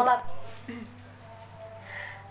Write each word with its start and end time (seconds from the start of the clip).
Sholat. 0.00 0.24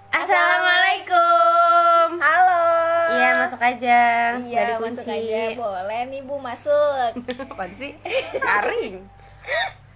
Assalamualaikum. 0.09 2.17
Halo. 2.17 2.65
Iya 3.13 3.29
masuk 3.45 3.61
aja. 3.61 4.01
Iya, 4.41 4.73
Gak 4.73 4.81
masuk 4.81 5.05
dikunci. 5.05 5.29
aja. 5.29 5.41
Boleh 5.53 6.01
nih 6.09 6.25
Bu 6.25 6.41
masuk. 6.41 7.13
Apaan 7.45 7.69
sih? 7.77 7.93
Karing. 8.33 9.05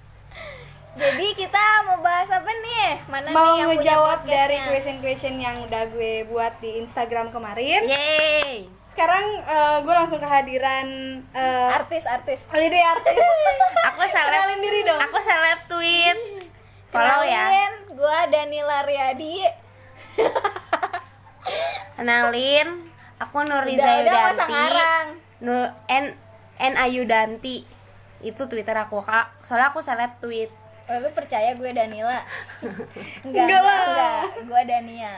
Jadi 1.02 1.28
kita 1.34 1.58
mau 1.90 1.98
bahas 1.98 2.30
apa 2.30 2.46
nih? 2.46 3.02
Mana 3.10 3.34
Mau 3.34 3.58
nih 3.58 3.60
yang 3.66 3.66
punya 3.66 3.82
ngejawab 3.82 4.20
dari 4.22 4.30
podcastnya? 4.54 4.70
question-question 4.70 5.36
yang 5.42 5.58
udah 5.58 5.84
gue 5.90 6.14
buat 6.30 6.54
di 6.62 6.78
Instagram 6.78 7.34
kemarin. 7.34 7.90
Yeay. 7.90 8.70
Sekarang 8.94 9.26
eh, 9.42 9.78
gue 9.82 9.94
langsung 9.98 10.22
kehadiran 10.22 10.86
eh 11.26 11.70
artis-artis. 11.74 12.46
oh, 12.46 12.54
jadi 12.54 12.86
artis. 12.86 13.18
Aku 13.90 14.06
seleb. 14.06 14.30
Kenalin 14.30 14.62
diri 14.62 14.86
dong. 14.86 15.02
Aku 15.02 15.18
seleb 15.18 15.58
tweet. 15.66 16.43
Follow 16.94 17.26
ya. 17.26 17.50
Kenalin, 17.50 17.74
Gua 17.98 18.20
Danila 18.30 18.80
Riyadi. 18.86 19.42
Kenalin. 21.98 22.68
Aku 23.18 23.38
Nuriza 23.42 23.90
Yudanti. 24.06 24.62
Nu 25.42 25.58
N 25.90 26.06
N 26.62 26.74
Ayudanti. 26.78 27.66
Itu 28.22 28.46
Twitter 28.46 28.78
aku 28.78 29.02
kak. 29.02 29.34
Soalnya 29.42 29.74
aku 29.74 29.82
seleb 29.82 30.14
tweet. 30.22 30.54
Oh, 30.84 31.00
lu 31.00 31.10
percaya 31.16 31.56
gue 31.56 31.72
Danila? 31.72 32.20
Enggak 33.26 33.62
lah. 33.64 33.80
Enggak, 33.88 34.22
gue 34.46 34.62
Dania. 34.68 35.14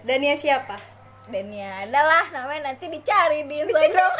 Dania 0.00 0.32
siapa? 0.32 0.80
Dania 1.28 1.84
adalah 1.84 2.24
namanya 2.32 2.72
nanti 2.72 2.88
dicari 2.88 3.44
di 3.44 3.60
Instagram. 3.60 4.12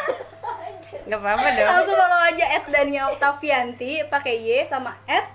Gak 1.09 1.21
apa-apa 1.21 1.49
dong. 1.57 1.69
Langsung 1.73 1.97
follow 1.97 2.21
aja 2.21 2.45
at 2.53 2.65
Dania 2.69 3.09
Oktavianti 3.11 4.05
pakai 4.13 4.45
Y 4.45 4.61
sama 4.69 4.93
at 5.09 5.33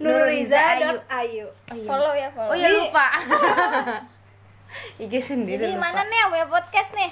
nuriza.ayu. 0.00 1.46
Oh 1.46 1.76
iya. 1.76 1.86
follow 1.86 2.12
ya, 2.12 2.28
follow. 2.32 2.50
Oh 2.50 2.56
iya 2.56 2.68
lupa. 2.68 3.06
IG 5.02 5.12
sendiri 5.18 5.60
Jadi 5.60 5.74
lupa. 5.74 5.84
mana 5.84 6.02
nih 6.06 6.18
yang 6.18 6.30
punya 6.30 6.46
podcast 6.46 6.90
nih? 6.94 7.10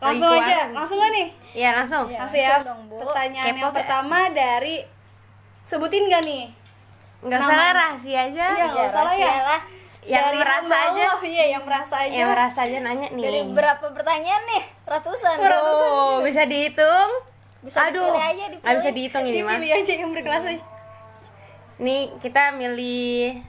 Langsung 0.00 0.32
aja, 0.34 0.58
langsung 0.68 0.98
gak 0.98 1.12
nih? 1.12 1.28
Iya 1.54 1.70
langsung. 1.72 2.04
Iya. 2.10 2.18
Langsung 2.20 2.40
ya. 2.40 2.48
langsung 2.50 2.68
dong, 2.68 2.80
Bu. 2.90 2.96
Pertanyaan 3.00 3.46
Kepo 3.46 3.56
yang 3.56 3.64
gak? 3.64 3.76
pertama 3.78 4.18
dari 4.28 4.76
sebutin 5.64 6.02
gak 6.08 6.22
nih? 6.24 6.44
Nggak 7.24 7.40
Nama- 7.40 7.48
salah 7.48 7.70
rahasia 7.72 8.18
aja. 8.28 8.46
Iya, 8.50 8.66
nggak 8.68 8.90
salah 8.90 9.14
ya. 9.14 9.24
rahasia 9.24 9.42
lah. 9.42 9.60
Yang 10.04 10.20
Dari 10.20 10.36
merasa 10.36 10.74
aja. 10.76 11.04
Allah. 11.08 11.24
Iya, 11.24 11.44
yang 11.48 11.62
merasa 11.64 11.94
aja. 11.96 12.12
Yang 12.12 12.28
merasa 12.28 12.58
aja 12.60 12.78
nanya 12.82 13.08
nih. 13.08 13.24
Dari 13.24 13.40
berapa 13.48 13.86
pertanyaan 13.88 14.42
nih? 14.44 14.62
Ratusan. 14.84 15.36
Oh, 15.40 16.20
bisa 16.20 16.42
dihitung? 16.44 17.10
Bisa 17.64 17.88
Aduh, 17.88 18.12
aja, 18.12 18.44
dipilih. 18.44 18.60
nggak 18.60 18.76
bisa 18.76 18.90
dihitung 18.92 19.24
ini 19.24 19.40
mah. 19.40 19.56
Dipilih 19.56 19.72
aja 19.72 19.92
yang 19.96 20.12
berkelas 20.12 20.42
aja. 20.44 20.64
Nih 21.76 22.12
kita 22.22 22.54
milih 22.54 23.42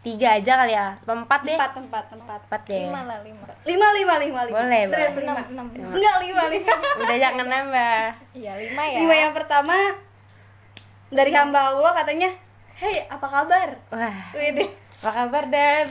tiga 0.00 0.36
aja 0.36 0.52
kali 0.60 0.72
ya, 0.72 0.96
Apa 1.00 1.12
empat 1.16 1.40
deh. 1.44 1.56
Empat, 1.56 1.72
empat, 1.80 2.06
empat. 2.12 2.40
Empat 2.44 2.62
deh. 2.68 2.76
Lima 2.84 3.00
lah, 3.04 3.18
lima. 3.24 3.44
Lima, 3.64 3.88
lima, 3.92 4.14
lima, 4.20 4.40
lima. 4.44 4.56
Boleh, 4.60 4.82
Serius 4.84 5.12
boleh. 5.16 5.24
lima. 5.24 5.40
Enam. 5.48 5.66
Enggak, 5.72 6.16
lima, 6.20 6.42
lima. 6.52 6.72
Udah 7.00 7.16
jangan 7.16 7.46
nambah. 7.48 8.04
Iya, 8.36 8.52
lima 8.60 8.82
ya. 8.84 8.98
Lima 9.00 9.14
yang 9.18 9.32
pertama 9.32 9.76
dari 11.08 11.30
hamba 11.32 11.72
Allah 11.72 11.92
katanya, 11.94 12.30
Hey, 12.74 13.06
apa 13.06 13.22
kabar? 13.24 13.68
Wah, 13.88 14.18
Wih, 14.34 14.66
apa 14.98 15.10
kabar 15.14 15.44
Dan? 15.46 15.86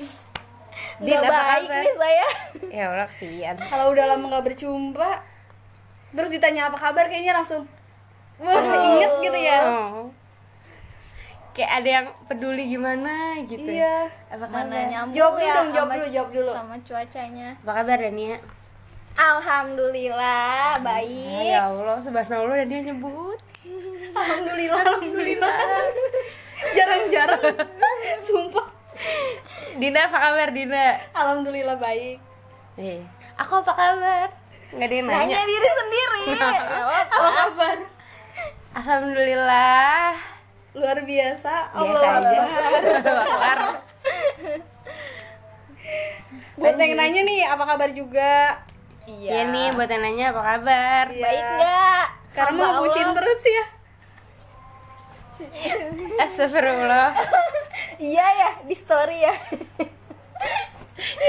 Din, 1.00 1.16
Nggak 1.16 1.22
apa 1.26 1.34
baik 1.34 1.64
kabar? 1.64 1.82
nih 1.82 1.94
saya. 1.96 2.28
Ya 2.70 2.84
Allah, 2.92 3.08
kesian. 3.08 3.56
kalau 3.56 3.86
udah 3.90 4.06
lama 4.10 4.26
nggak 4.28 4.46
berjumpa, 4.52 5.10
terus 6.12 6.30
ditanya 6.30 6.68
apa 6.68 6.78
kabar, 6.78 7.08
kayaknya 7.08 7.34
langsung, 7.34 7.64
wah, 8.38 8.62
inget 8.62 9.12
gitu 9.22 9.40
ya. 9.40 9.60
Oh. 9.64 10.12
Kayak 11.54 11.72
ada 11.72 11.90
yang 11.92 12.08
peduli 12.26 12.64
gimana 12.68 13.14
gitu. 13.44 13.70
Iya. 13.70 14.10
Apa 14.28 14.46
kabar? 14.48 14.90
nyambung 14.90 15.14
Jawab 15.14 15.34
dulu 15.34 15.44
ya 15.44 15.54
dong, 15.54 15.68
jawab 15.70 15.86
sama- 15.86 15.96
dulu, 15.96 16.08
jawab 16.10 16.30
dulu. 16.32 16.52
Sama 16.52 16.76
cuacanya. 16.82 17.50
Apa 17.56 17.72
kabar 17.76 17.98
Dania? 18.00 18.38
Alhamdulillah 19.14 20.82
baik. 20.82 21.46
Ya 21.48 21.70
Allah, 21.70 21.98
subhanallah 21.98 22.58
dan 22.58 22.68
dia 22.68 22.82
nyebut. 22.84 23.38
Alhamdulillah, 24.14 24.82
alhamdulillah. 24.84 25.56
Jarang-jarang, 26.70 27.44
sumpah. 28.28 28.68
Dina 29.76 30.06
apa 30.06 30.18
kabar 30.20 30.50
Dina? 30.50 30.86
Alhamdulillah 31.12 31.78
baik. 31.78 32.18
Eh, 32.76 33.06
aku 33.36 33.54
apa 33.60 33.72
kabar? 33.72 34.28
Nggak 34.72 34.88
ada 34.88 34.96
yang 34.96 35.06
Nanya 35.06 35.22
nanya. 35.30 35.40
diri 35.46 35.70
sendiri. 35.72 36.22
Apa 37.14 37.30
kabar? 37.32 37.78
Alhamdulillah. 38.74 40.33
Luar 40.74 40.98
biasa. 41.06 41.54
Allah. 41.74 42.02
Akbar. 42.22 43.60
Buat 46.54 46.78
yang 46.78 46.94
nanya 46.98 47.22
nih, 47.26 47.42
apa 47.50 47.64
kabar 47.66 47.90
juga? 47.94 48.62
Iya 49.04 49.52
nih 49.52 49.76
buat 49.76 49.90
yang 49.92 50.00
nanya 50.00 50.32
apa 50.32 50.42
kabar? 50.42 51.06
Iya. 51.12 51.24
Baik 51.28 51.46
nggak? 51.60 52.06
Sekarang 52.32 52.56
mau 52.56 52.80
bucin 52.80 53.08
terus 53.12 53.44
ya? 53.44 53.66
Astagfirullah. 56.24 57.12
Iya 58.00 58.26
ya, 58.32 58.50
di 58.64 58.76
story 58.78 59.28
ya. 59.28 59.36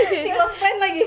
Di 0.07 0.31
close 0.31 0.55
friend 0.61 0.79
lagi. 0.79 1.03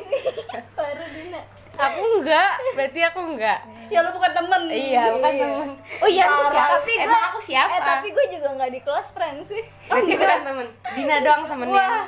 Baru 0.75 1.05
Dina. 1.15 1.41
Aku 1.77 2.01
enggak, 2.19 2.51
berarti 2.75 2.99
aku 3.05 3.19
enggak. 3.31 3.59
Ya 3.87 3.99
lu 4.01 4.09
bukan 4.11 4.31
temen. 4.33 4.61
Iya, 4.67 5.03
bukan 5.13 5.31
temen. 5.33 5.69
Oh 5.97 6.07
iya, 6.07 6.23
aku 6.25 6.41
siapa? 6.49 6.71
Tapi 6.75 6.91
Emang 6.95 7.07
gua- 7.09 7.27
aku 7.27 7.39
siapa? 7.39 7.71
Eh 7.71 7.81
tapi 7.81 8.07
gue 8.11 8.25
juga 8.29 8.47
nggak 8.53 8.71
di 8.71 8.79
close 8.81 9.09
friend 9.11 9.37
sih. 9.41 9.63
Berarti 9.85 10.13
bukan 10.13 10.41
temen. 10.43 10.67
Dina 10.93 11.15
doang 11.21 11.43
temennya. 11.45 11.73
Wah, 11.73 12.05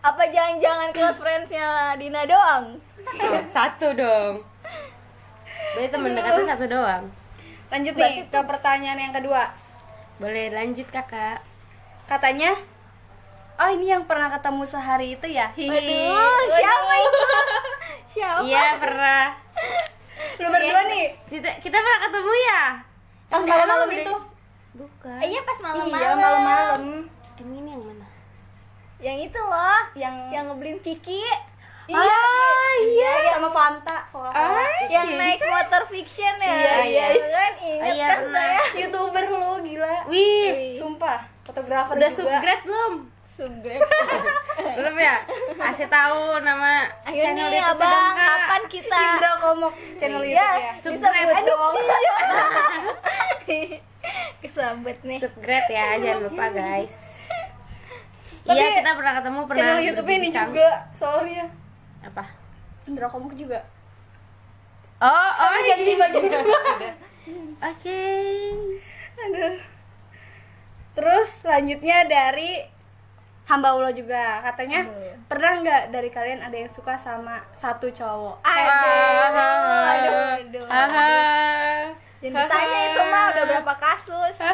Apa 0.00 0.22
jangan-jangan 0.26 0.88
close 0.90 1.18
friendsnya 1.18 1.66
Dina 1.94 2.22
doang? 2.24 2.78
Oh, 2.98 3.42
satu 3.50 3.94
dong. 3.94 4.34
Berarti 5.68 5.88
temen 5.88 6.10
dekatnya 6.12 6.44
satu 6.48 6.66
doang. 6.66 7.04
lanjut 7.68 7.94
nih 7.94 8.24
ke 8.24 8.40
pertanyaan 8.40 8.96
yang 8.98 9.12
kedua. 9.12 9.52
Boleh 10.16 10.48
lanjut 10.48 10.88
kakak. 10.88 11.44
Katanya, 12.04 12.56
oh 13.54 13.68
ini 13.68 13.92
yang 13.92 14.08
pernah 14.08 14.32
ketemu 14.32 14.64
sehari 14.64 15.12
itu 15.12 15.26
ya? 15.28 15.52
Hihi. 15.52 15.68
Aduh, 15.68 16.48
siapa 16.48 16.94
itu? 16.96 17.20
Siapa? 18.16 18.40
Iya 18.40 18.80
pernah. 18.80 19.36
Lu 20.36 20.48
berdua 20.48 20.80
nih, 20.86 21.04
Kita, 21.24 21.50
kita 21.58 21.76
pernah 21.76 22.00
ketemu 22.00 22.32
ya? 22.42 22.62
pas 23.28 23.42
malam-malam 23.42 23.90
itu. 23.92 24.14
Bukan. 24.74 25.18
Eh, 25.18 25.28
Iya 25.28 25.40
pas 25.42 25.58
malam-malam. 25.60 25.92
Iya, 25.92 26.10
malam-malam. 26.14 26.82
Yang 27.36 27.50
ini 27.52 27.70
yang 27.70 27.82
mana? 27.82 28.06
Yang 28.98 29.18
itu 29.26 29.40
loh, 29.40 29.80
Yang 29.94 30.14
yang 30.30 30.44
ngebeliin 30.46 30.78
Ciki, 30.80 31.22
Iya, 31.88 31.96
Ah, 31.96 32.72
iya, 32.78 33.12
sama 33.32 33.48
Fanta. 33.48 33.96
Coca-Cola. 34.06 34.36
Ah, 34.36 34.68
yang 34.84 35.08
Cici. 35.08 35.16
naik 35.16 35.40
motor 35.40 35.82
fiction 35.88 36.34
ya. 36.36 36.52
Iya, 36.52 36.74
iya. 36.84 37.06
kan 37.26 37.52
ingat 37.58 37.88
Iya, 37.90 38.08
kan 38.10 38.22
saya. 38.28 38.60
Youtuber 38.78 39.24
lu 39.26 39.52
gila. 39.62 39.96
Wih, 40.04 40.76
Sumpah, 40.76 41.24
fotografer 41.42 41.96
udah 41.96 42.10
juga. 42.10 42.28
subscribe 42.28 42.62
belum? 42.62 42.92
Subscribe. 43.38 43.86
Belum 44.74 44.94
ya? 44.98 45.22
Kasih 45.54 45.86
tahu 45.86 46.42
nama 46.42 46.90
Ayo 47.06 47.22
channel 47.22 47.54
nih 47.54 47.62
YouTube 47.62 47.78
abang, 47.78 47.94
dong, 47.94 48.10
Kak. 48.18 48.26
kapan 48.34 48.62
kita? 48.66 48.98
Indra 48.98 49.32
Komok 49.38 49.74
channel 49.94 50.22
Iya, 50.26 50.48
YouTube 50.50 50.58
ya. 50.58 50.72
Subscribe. 50.82 51.30
dong. 51.46 51.74
Kesambet 54.42 54.98
nih. 55.06 55.18
Subscribe 55.22 55.68
ya, 55.70 55.86
jangan 56.02 56.20
lupa 56.26 56.44
guys. 56.50 56.94
Iya, 58.42 58.82
kita 58.82 58.90
pernah 58.98 59.12
ketemu 59.22 59.40
pernah. 59.46 59.58
Channel 59.62 59.80
YouTube 59.86 60.10
ini 60.10 60.28
juga 60.34 60.68
soalnya. 60.90 61.44
Apa? 62.02 62.24
Indra 62.90 63.06
Komok 63.06 63.38
juga. 63.38 63.62
Oh, 64.98 65.06
oh, 65.06 65.46
Oh, 65.46 65.60
jadi 65.62 65.82
lima. 65.86 66.10
Oke. 67.70 68.02
Aduh. 69.14 69.56
Terus 70.98 71.28
selanjutnya 71.38 72.02
dari 72.10 72.77
hamba 73.48 73.68
Allah 73.70 73.90
juga 73.90 74.22
katanya 74.42 74.84
pernah 75.24 75.56
nggak 75.58 75.82
dari 75.88 76.08
kalian 76.08 76.38
ada 76.38 76.52
yang 76.54 76.68
suka 76.68 76.92
sama 76.94 77.40
satu 77.54 77.88
cowok? 77.88 78.36
Aduh, 78.38 78.68
Ah, 78.68 79.88
aduh, 79.90 80.16
aduh. 80.38 80.66
Aha. 80.68 81.10
Jangan 82.18 82.44
ditanya 82.44 82.78
itu 82.84 83.00
mah 83.04 83.24
udah 83.30 83.44
berapa 83.46 83.74
kasus. 83.74 84.36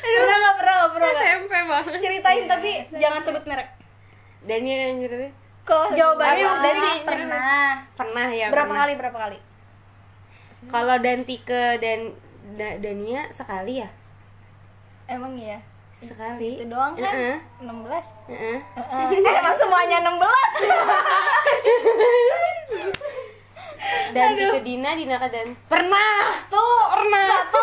Pernah 0.00 0.36
nggak 0.36 0.56
pernah 0.56 0.74
nggak 0.76 0.92
pernah? 0.92 1.10
SMP 1.12 1.52
banget. 1.52 1.98
Ceritain 1.98 2.44
tapi 2.46 2.70
jangan 2.92 3.20
sebut 3.22 3.44
merek. 3.44 3.68
Dania 4.40 4.76
yang 4.86 4.96
nyeritain. 4.98 5.32
Kok 5.62 5.92
Jawabannya 5.92 6.46
Dari- 6.60 7.04
pernah. 7.04 7.84
Pernah 7.94 8.28
ya. 8.30 8.46
Berapa 8.48 8.66
pernah. 8.66 8.80
kali 8.80 8.92
berapa 8.96 9.18
kali? 9.18 9.38
Kalau 10.66 10.96
Dantike 10.98 11.64
dan 11.78 12.00
Da- 12.52 12.78
Dania 12.78 13.28
sekali 13.30 13.80
ya? 13.80 13.88
emang 15.06 15.34
iya? 15.34 15.58
Sekali. 16.00 16.56
Itu 16.56 16.64
doang 16.66 16.96
kan? 16.96 17.40
16. 17.60 18.32
Heeh. 18.32 18.58
Eh, 18.58 19.20
emang 19.20 19.56
semuanya 19.56 20.00
16. 20.00 20.16
Dan 24.10 24.34
ke 24.34 24.58
Dina, 24.64 24.90
Dina 24.96 25.16
ke 25.20 25.28
Dan. 25.30 25.54
Pernah. 25.68 26.34
Tuh, 26.48 26.82
pernah. 26.90 27.26
Satu. 27.30 27.60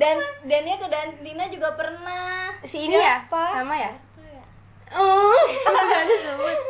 dan 0.00 0.16
Dania 0.48 0.80
ke 0.80 0.88
dan 0.88 1.12
Dina 1.20 1.44
juga 1.52 1.76
pernah 1.76 2.48
si 2.64 2.88
ini 2.88 2.96
ya 2.96 3.20
Siapa? 3.20 3.52
sama 3.52 3.76
ya 3.76 3.92
ya. 4.16 4.42
oh 4.96 5.44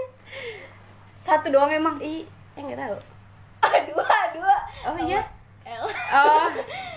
Satu 1.27 1.47
doang 1.55 1.71
emang. 1.71 1.95
ih 2.03 2.27
eh 2.59 2.61
nggak 2.61 2.75
tahu 2.75 2.97
Ah, 3.63 3.77
dua 3.87 4.19
dua 4.35 4.57
oh 4.89 4.97
iya 4.99 5.23
oh 6.11 6.51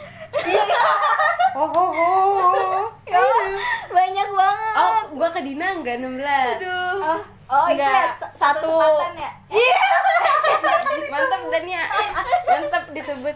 oh 1.56 1.70
oh 1.70 1.90
oh. 1.92 2.86
Ya 3.04 3.18
Allah, 3.18 3.62
banyak 3.88 4.28
banget. 4.28 4.74
Oh 4.76 5.00
gua 5.14 5.30
ke 5.30 5.42
Dina 5.42 5.68
enggak 5.72 5.98
16 5.98 6.18
Aduh. 6.18 7.20
oh 7.46 7.66
itu 7.68 7.78
Enggak, 7.78 7.94
ya 7.94 8.10
sa- 8.16 8.34
satu 8.34 8.74
satu. 8.74 9.14
ya? 9.14 9.32
Mantap 11.12 11.42
dan 11.48 11.64
ya 11.68 11.84
mantap 12.44 12.84
disebut. 12.90 13.36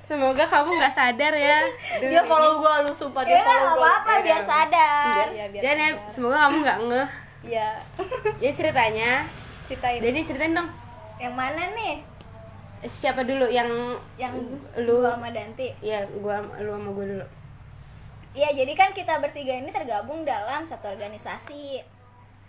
Semoga 0.00 0.44
kamu 0.44 0.70
nggak 0.74 0.94
sadar 0.94 1.32
ya. 1.32 1.58
Dia 2.02 2.22
follow 2.22 2.56
gua 2.58 2.80
lu 2.80 2.92
sumpah 2.92 3.22
dia 3.22 3.34
ya 3.34 3.38
nggak 3.38 3.48
follow 3.50 3.74
gua. 3.74 3.84
apa-apa 3.84 4.12
biar 4.22 4.40
sadar. 4.42 5.24
Iya, 5.28 5.44
biar 5.50 5.62
dan 5.62 5.76
ya 5.76 5.88
semoga 6.08 6.36
kamu 6.40 6.56
nggak 6.60 6.78
ngeh. 6.82 7.08
Iya. 7.44 7.68
ya 8.40 8.50
ceritanya 8.50 9.10
Ceritain. 9.64 10.00
Dani 10.00 10.20
ceritain 10.22 10.52
dong. 10.54 10.68
Yang 11.16 11.34
mana 11.34 11.62
nih 11.74 11.94
siapa 12.84 13.24
dulu 13.24 13.48
yang 13.48 13.68
yang 14.20 14.36
lu 14.76 15.00
gua 15.00 15.16
sama 15.16 15.32
Danti 15.32 15.72
ya 15.80 16.04
gua 16.20 16.44
lu 16.60 16.70
sama 16.76 16.90
gua 16.92 17.06
dulu 17.08 17.26
Iya, 18.34 18.50
jadi 18.50 18.74
kan 18.74 18.90
kita 18.90 19.22
bertiga 19.22 19.54
ini 19.62 19.70
tergabung 19.70 20.26
dalam 20.26 20.66
satu 20.66 20.90
organisasi 20.90 21.86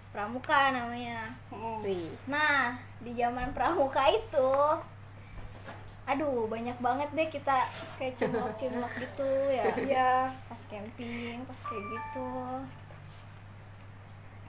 pramuka 0.10 0.74
namanya. 0.74 1.30
Mm. 1.54 1.78
Wih. 1.86 2.10
Nah, 2.26 2.74
di 3.06 3.14
zaman 3.14 3.54
pramuka 3.54 4.10
itu 4.10 4.54
aduh, 6.06 6.46
banyak 6.46 6.78
banget 6.82 7.10
deh 7.18 7.30
kita 7.30 7.70
kayak 8.02 8.18
cimok-cimok 8.18 8.94
gitu 8.98 9.30
ya. 9.54 9.70
Iya. 9.86 10.34
Pas 10.50 10.62
camping, 10.74 11.46
pas 11.46 11.60
kayak 11.70 11.86
gitu. 11.86 12.30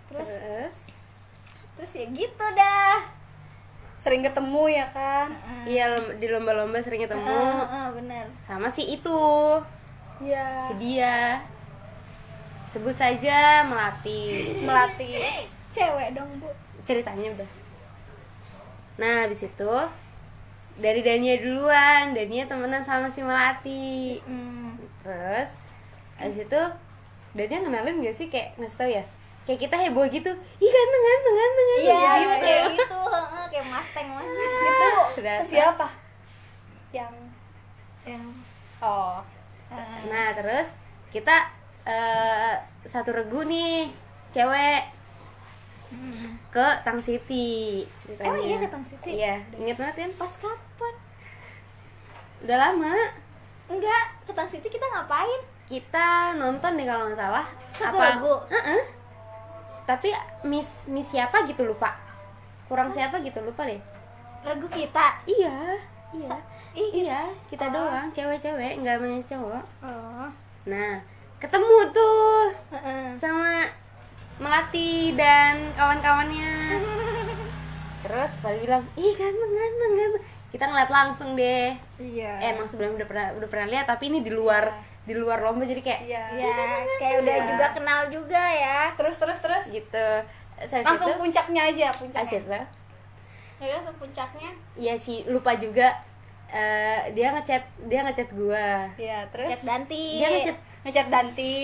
Terus 0.09 0.31
terus 0.33 0.77
terus 1.77 1.93
ya 2.01 2.07
gitu 2.17 2.47
dah. 2.57 2.97
Sering 3.97 4.21
ketemu 4.21 4.63
ya 4.71 4.87
kan? 4.87 5.27
iya 5.65 5.91
di 6.15 6.27
lomba-lomba 6.27 6.79
sering 6.79 7.03
ketemu 7.03 7.27
Heeh, 7.27 7.87
bener. 7.93 8.27
sama 8.39 8.69
si 8.69 8.87
itu 8.93 9.21
Iya. 10.17 10.47
si 10.65 10.73
dia 10.79 11.43
sebut 12.67 12.93
saja 12.93 13.61
melati 13.63 14.55
Melatih. 14.59 15.45
Cewek 15.69 16.13
dong, 16.13 16.29
Bu. 16.39 16.49
ceritanya 16.83 17.29
udah 17.33 17.51
nah 18.97 19.15
habis 19.23 19.43
itu 19.43 19.75
dari 20.77 21.01
Dania 21.01 21.37
duluan 21.37 22.13
Dania 22.13 22.45
temenan 22.45 22.81
sama 22.81 23.05
si 23.07 23.21
melati 23.21 24.17
Hmm. 24.23 24.73
terus 25.03 25.53
habis 26.15 26.41
itu 26.41 26.63
Dania 27.33 27.61
kenalin 27.61 28.01
gak 28.01 28.15
sih 28.15 28.27
kayak 28.27 28.57
ngasih 28.57 28.79
tau 28.79 28.89
ya 28.89 29.05
kayak 29.47 29.61
kita 29.63 29.77
heboh 29.79 30.05
gitu 30.11 30.31
ih 30.59 30.71
ganteng 30.71 31.03
ganteng 31.07 31.35
ganteng 31.39 31.67
Iya, 31.77 31.95
ganteng 31.95 32.19
gitu 32.19 32.37
kayak 32.43 32.63
gitu, 32.75 33.01
heeh, 33.15 33.45
kayak 33.47 33.67
Mustang. 33.71 34.07
Itu 34.11 34.91
Udah. 35.23 35.37
itu 35.39 35.45
siapa? 35.49 35.87
Yang 36.91 37.15
Yang 38.03 38.25
oh. 38.83 39.23
Nah 40.07 40.27
terus 40.35 40.69
kita 41.11 41.37
eh, 41.87 42.55
satu 42.83 43.15
regu 43.15 43.47
nih 43.47 43.91
cewek 44.35 44.83
ke 46.51 46.67
Tang 46.83 46.99
City 46.99 47.87
ceritanya. 48.03 48.27
Emang 48.35 48.43
iya 48.43 48.57
ke 48.59 48.69
Tang 48.69 48.83
City? 48.83 49.11
Iya, 49.15 49.35
inget 49.55 49.77
banget 49.79 49.95
kan? 50.03 50.13
pas 50.19 50.33
kapan? 50.35 50.95
Udah 52.43 52.59
lama 52.59 52.95
Enggak, 53.67 54.05
ke 54.23 54.33
Tang 54.35 54.51
City 54.51 54.67
kita 54.67 54.87
ngapain? 54.91 55.43
kita 55.67 56.39
nonton 56.39 56.79
deh 56.79 56.87
kalau 56.87 57.11
nggak 57.11 57.19
salah. 57.19 57.47
Satu 57.75 57.99
lagu? 57.99 58.35
Heeh. 58.47 58.96
Tapi 59.87 60.11
Miss 60.43 60.67
Miss 60.87 61.07
siapa 61.07 61.47
gitu 61.47 61.63
lupa. 61.63 61.95
Kurang 62.67 62.91
siapa 62.91 63.19
gitu 63.19 63.39
lupa 63.41 63.63
deh. 63.63 63.79
Regu 64.43 64.67
kita. 64.67 65.23
Iya, 65.25 65.79
iya. 66.13 66.29
Sa- 66.29 66.47
Iya, 66.77 67.25
kita 67.49 67.67
Oh. 67.67 67.89
doang, 67.89 68.13
cewek-cewek, 68.13 68.77
nggak 68.77 69.01
banyak 69.01 69.25
cowok. 69.25 69.65
Oh. 69.81 70.29
Nah, 70.67 71.01
ketemu 71.37 71.77
tuh 71.89 72.53
sama 73.17 73.65
Melati 74.37 75.13
dan 75.13 75.73
kawan-kawannya 75.73 76.77
terus 78.05 78.33
pada 78.39 78.53
bilang 78.55 78.85
ih 78.95 79.13
ganteng 79.13 79.49
ganteng 79.51 79.93
ganteng 79.95 80.23
kita 80.47 80.65
ngeliat 80.65 80.91
langsung 80.91 81.33
deh 81.33 81.73
Iya. 81.97 82.37
eh, 82.39 82.53
emang 82.53 82.65
sebelumnya 82.65 83.01
udah 83.01 83.09
pernah 83.09 83.27
udah 83.33 83.49
pernah 83.49 83.67
lihat 83.67 83.87
tapi 83.87 84.09
ini 84.09 84.21
di 84.21 84.29
luar 84.29 84.69
di 85.07 85.15
luar 85.15 85.39
lomba 85.41 85.63
jadi 85.63 85.81
kayak 85.81 86.01
Iya. 86.05 86.25
Ya, 86.35 86.51
kayak 86.99 87.17
udah 87.23 87.37
Iya. 87.37 87.47
juga 87.49 87.67
kenal 87.73 88.01
juga 88.07 88.43
ya. 88.43 88.81
Terus 88.93 89.17
terus 89.17 89.39
terus. 89.39 89.65
gitu 89.71 90.09
saya 90.59 90.81
Langsung 90.83 91.07
situ 91.07 91.21
puncaknya 91.21 91.63
aja, 91.65 91.87
puncaknya. 91.93 92.61
Ya 93.57 93.73
langsung 93.73 93.97
puncaknya. 93.97 94.51
ya 94.75 94.95
si 94.95 95.25
lupa 95.25 95.55
juga 95.55 95.89
eh, 96.47 97.13
dia 97.13 97.31
ngechat 97.31 97.59
dia 97.85 98.01
ngechat 98.03 98.29
gua 98.31 98.87
Iya, 98.95 99.25
terus 99.29 99.49
Chat 99.49 99.63
Danti. 99.63 100.17
dia 100.17 100.29
ngechat 100.29 100.57
ngechat 100.83 101.07
Danti. 101.07 101.57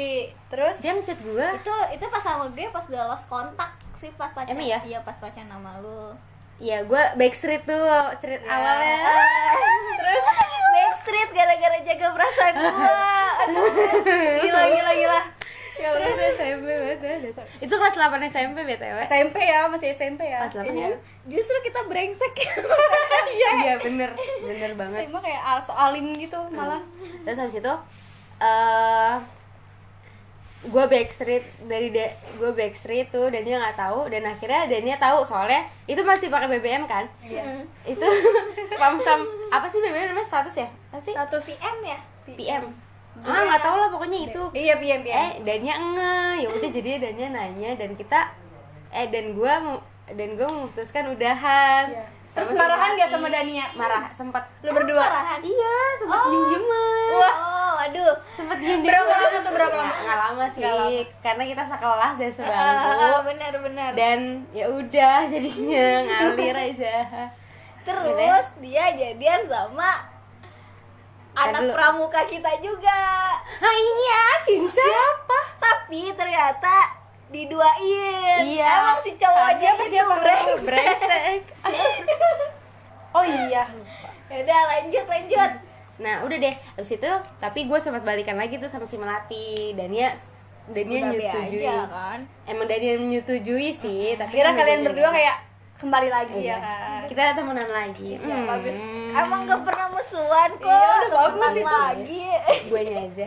Terus 0.48 0.76
dia 0.78 0.92
ngechat 0.92 1.18
gua 1.20 1.46
itu 1.52 1.74
itu 1.92 2.04
pas 2.06 2.20
sama 2.20 2.44
gue 2.48 2.66
pas 2.68 2.84
udah 2.84 3.04
lost 3.06 3.26
kontak 3.26 3.70
sih 3.92 4.10
pas 4.12 4.28
pacaran. 4.28 4.52
Emang 4.52 4.68
ya? 4.68 4.78
Iya, 4.82 4.98
pas 5.00 5.14
pacaran 5.14 5.48
sama 5.48 5.78
lu. 5.78 6.10
ya 6.58 6.78
gua 6.82 7.14
backstreet 7.14 7.62
tuh 7.62 7.80
cerita 8.16 8.42
Ya. 8.42 8.52
awalnya 8.52 9.02
terus 9.98 10.24
Backstreet 11.02 11.34
gara-gara 11.34 11.78
jaga 11.82 12.06
perasaan 12.14 12.54
gua. 12.62 13.06
Aduh. 13.42 13.66
gila 14.38 14.62
gila 14.70 14.92
gila. 14.94 15.20
ya 15.72 15.88
udah 15.98 16.14
SMP 16.14 16.62
banget 16.62 17.26
itu 17.58 17.74
kelas 17.74 17.96
8 17.98 18.22
SMP 18.30 18.62
btw 18.62 19.02
SMP 19.02 19.36
ya, 19.42 19.66
masih 19.66 19.90
SMP 19.90 20.30
ya. 20.30 20.46
Kelas 20.46 20.62
8 20.62 20.70
Iya. 20.70 20.94
ya? 20.94 20.98
Justru 21.26 21.58
kita 21.66 21.82
brengsek 21.90 22.30
ya. 22.38 22.54
iya 23.66 23.74
bener 23.82 24.14
bener 24.46 24.70
banget 24.78 25.10
SMA 25.10 25.18
kayak 25.18 25.42
al 25.42 25.58
alim 25.90 26.14
gitu 26.14 26.38
malah. 26.54 26.78
terus 27.26 27.42
habis 27.42 27.58
itu 27.58 27.74
eh 28.38 29.14
gue 30.64 30.84
backstreet 30.86 31.42
dari 31.62 31.88
de- 31.88 32.10
gue 32.32 32.50
backstreet 32.50 33.08
tuh 33.08 33.26
dan 33.26 33.42
dia 33.42 33.56
nggak 33.56 33.74
tahu 33.74 34.06
dan 34.06 34.22
akhirnya 34.24 34.62
dan 34.64 34.80
dia 34.80 34.94
tahu 34.96 35.20
soalnya 35.20 35.58
itu 35.84 35.98
masih 36.00 36.28
pakai 36.28 36.46
BBM 36.48 36.86
kan 36.86 37.02
Iya. 37.20 37.66
itu 37.84 38.06
spam 38.70 38.94
spam 38.94 39.20
apa 39.48 39.66
sih 39.66 39.78
BBM 39.78 40.06
namanya 40.08 40.22
status 40.24 40.54
ya 40.56 40.68
apa 40.88 40.98
sih 40.98 41.12
Status 41.12 41.44
PM 41.50 41.76
ya? 41.82 41.98
PM 42.28 42.64
ah 43.18 43.42
nggak 43.44 43.60
tahu 43.60 43.76
lah 43.76 43.88
pokoknya 43.88 44.18
itu 44.24 44.42
Iya, 44.52 44.74
PM 44.76 45.02
PM. 45.02 45.12
eh 45.12 45.30
dannya 45.42 45.74
nge 45.74 46.14
ya 46.38 46.48
udah 46.48 46.70
jadi 46.70 46.90
dannya 47.00 47.26
nanya 47.28 47.70
dan 47.74 47.90
kita 47.92 48.20
eh 48.88 49.06
dan 49.08 49.34
gue 49.34 49.54
dan 50.08 50.28
gue 50.32 50.46
memutuskan 50.46 51.04
udahan 51.08 51.86
Iya. 51.88 52.06
Sama 52.32 52.48
Terus 52.48 52.56
marahan 52.56 52.96
gak 52.96 53.10
sama 53.12 53.28
Dania? 53.28 53.66
marah 53.76 54.08
sempat 54.08 54.40
Lu 54.64 54.72
berdua. 54.72 55.04
Marahan. 55.04 55.44
iya 55.44 55.76
sempat 55.94 56.16
Oh. 56.18 56.28
diem 56.30 56.44
dieman 56.48 57.08
Wah, 57.12 57.34
aduh. 57.84 58.14
sempet 58.32 58.56
diem 58.56 58.78
diem 58.78 58.82
Berapa 58.84 59.10
lama 59.12 59.38
tuh, 59.38 59.52
berapa 59.52 59.74
lama? 59.74 59.94
nggak 59.96 60.18
lama 60.20 60.44
sih 60.46 60.60
Nggak 60.60 60.74
lama. 60.76 61.00
karena 61.20 61.42
kita 61.44 61.62
sekelas 61.66 62.12
dan 62.14 62.30
Ah, 62.32 62.36
sebangku 62.38 63.18
benar-benar. 63.26 63.90
dan 63.92 64.18
ya 64.50 64.66
udah 64.68 65.18
jadinya 65.24 65.86
ngalir 66.06 66.56
aja 66.56 66.96
Terus 67.82 68.14
dia 68.58 68.84
jadian 68.92 69.42
sama 69.44 70.06
anak 71.34 71.60
dulu. 71.62 71.72
pramuka 71.72 72.22
kita 72.24 72.52
juga. 72.58 73.00
ah 73.58 73.74
iya 73.74 74.22
Cinta 74.40 74.76
Siapa? 74.78 75.38
Tapi 75.58 76.12
ternyata 76.12 76.92
diduain. 77.26 78.38
Iya. 78.38 78.68
Emang 78.78 79.00
si 79.00 79.16
cowoknya 79.16 79.56
Siapa, 79.56 79.82
itu 79.82 79.90
siapa? 79.90 80.14
brengsek. 80.14 80.62
brengsek 80.62 81.42
Oh 83.14 83.24
iya. 83.24 83.64
Ya 84.26 84.36
udah 84.38 84.60
lanjut 84.70 85.04
lanjut. 85.06 85.50
Nah 85.94 86.22
udah 86.22 86.38
deh 86.38 86.54
habis 86.72 86.92
itu 86.92 87.10
tapi 87.36 87.64
gue 87.64 87.78
sempat 87.78 88.00
balikan 88.00 88.34
lagi 88.34 88.56
tuh 88.56 88.66
sama 88.66 88.82
si 88.82 88.96
melati 88.96 89.72
dan 89.72 89.88
dia 89.88 90.10
dan 90.64 90.84
dia 90.84 91.00
Udah 91.00 91.10
be 91.10 91.18
nyetujui 91.18 91.60
aja 91.60 91.76
kan. 91.86 92.18
emang 92.44 92.66
Daniel 92.66 92.96
menyetujui 92.98 93.70
sih 93.70 94.14
tapi 94.14 94.32
Kira 94.32 94.50
kalian 94.52 94.80
berdua 94.82 95.10
kayak 95.10 95.36
kembali 95.74 96.08
lagi 96.08 96.38
Iya. 96.40 96.48
ya 96.48 96.58
kan. 96.58 97.00
kita 97.06 97.22
temenan 97.34 97.68
lagi 97.68 98.10
Iya, 98.14 98.22
Hmm. 98.32 98.46
bagus. 98.46 98.76
Emang 99.12 99.40
gak 99.42 99.62
pernah 99.62 99.86
musuhan 99.90 100.50
kok. 100.54 100.70
Iya, 100.70 100.86
udah 101.02 101.10
bagus 101.10 101.52
itu. 101.52 101.66
lagi. 101.66 102.22
gue 102.64 102.80
aja 102.80 103.26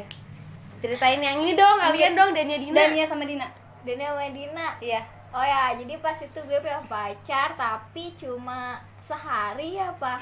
ceritain 0.77 1.19
yang 1.19 1.37
ini 1.39 1.53
dong 1.53 1.77
kalian 1.77 2.13
dong 2.13 2.29
Dania 2.31 2.57
Dina 2.57 2.75
Dania 2.77 3.05
sama 3.05 3.23
Dina. 3.23 3.47
Dania 3.81 4.07
sama 4.09 4.25
Dina. 4.27 4.67
Iya. 4.79 5.01
Oh 5.29 5.43
ya, 5.43 5.75
jadi 5.75 5.99
pas 5.99 6.15
itu 6.15 6.39
gue 6.39 6.57
punya 6.57 6.79
pacar 6.81 7.51
tapi 7.53 8.15
cuma 8.15 8.79
sehari 8.97 9.75
ya 9.75 9.91
apa? 9.91 10.15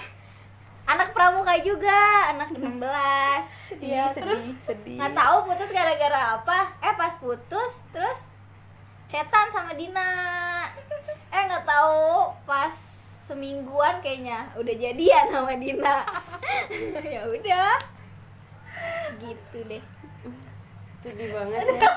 Anak 0.84 1.16
pramuka 1.16 1.56
juga, 1.64 2.30
anak 2.36 2.52
16. 2.52 3.80
iya 3.80 4.12
Iya, 4.12 4.14
terus 4.14 4.42
sedih 4.62 5.00
Nggak 5.00 5.16
tahu 5.16 5.36
putus 5.48 5.72
gara-gara 5.72 6.22
apa? 6.38 6.60
Eh 6.84 6.94
pas 6.94 7.14
putus 7.18 7.72
terus 7.90 8.20
cetan 9.08 9.48
sama 9.50 9.72
Dina. 9.74 10.12
Eh 11.32 11.42
nggak 11.48 11.66
tahu 11.66 12.36
pas 12.44 12.76
semingguan 13.24 14.04
kayaknya 14.04 14.52
udah 14.54 14.76
jadian 14.76 15.26
sama 15.32 15.54
Dina. 15.56 16.04
ya 17.16 17.22
udah. 17.32 17.74
Gitu 19.18 19.58
deh. 19.66 19.84
sedih 21.04 21.36
banget 21.36 21.68
ya 21.68 21.92